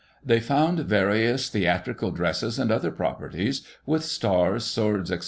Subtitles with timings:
[0.25, 5.19] They found various theatrical dresses and other properties, with stars, swords, etc.